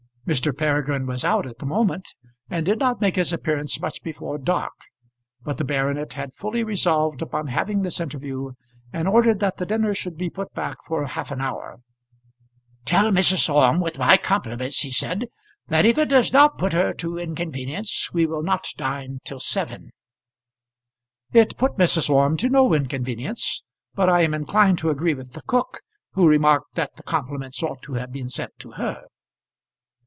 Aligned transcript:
Mr. 0.27 0.55
Peregrine 0.55 1.05
was 1.07 1.25
out 1.25 1.45
at 1.45 1.57
the 1.57 1.65
moment, 1.65 2.07
and 2.47 2.65
did 2.65 2.79
not 2.79 3.01
make 3.01 3.15
his 3.17 3.33
appearance 3.33 3.81
much 3.81 4.01
before 4.01 4.37
dark, 4.37 4.71
but 5.43 5.57
the 5.57 5.63
baronet 5.63 6.13
had 6.13 6.33
fully 6.35 6.63
resolved 6.63 7.21
upon 7.21 7.47
having 7.47 7.81
this 7.81 7.99
interview, 7.99 8.49
and 8.93 9.07
ordered 9.09 9.39
that 9.39 9.57
the 9.57 9.65
dinner 9.65 9.93
should 9.95 10.15
be 10.15 10.29
put 10.29 10.53
back 10.53 10.77
for 10.85 11.05
half 11.05 11.31
an 11.31 11.41
hour. 11.41 11.79
"Tell 12.85 13.09
Mrs. 13.11 13.53
Orme, 13.53 13.81
with 13.81 13.97
my 13.99 14.15
compliments," 14.15 14.79
he 14.81 14.91
said, 14.91 15.25
"that 15.67 15.85
if 15.85 15.97
it 15.97 16.07
does 16.09 16.31
not 16.31 16.57
put 16.57 16.71
her 16.71 16.93
to 16.93 17.17
inconvenience 17.17 18.11
we 18.13 18.25
will 18.27 18.43
not 18.43 18.67
dine 18.77 19.19
till 19.25 19.39
seven." 19.39 19.89
It 21.33 21.57
put 21.57 21.75
Mrs. 21.77 22.09
Orme 22.11 22.37
to 22.37 22.47
no 22.47 22.73
inconvenience; 22.73 23.63
but 23.95 24.07
I 24.07 24.21
am 24.21 24.33
inclined 24.35 24.77
to 24.77 24.91
agree 24.91 25.15
with 25.15 25.33
the 25.33 25.41
cook, 25.41 25.81
who 26.11 26.29
remarked 26.29 26.75
that 26.75 26.95
the 26.95 27.03
compliments 27.03 27.61
ought 27.63 27.81
to 27.81 27.95
have 27.95 28.13
been 28.13 28.29
sent 28.29 28.51
to 28.59 28.73
her. 28.73 29.05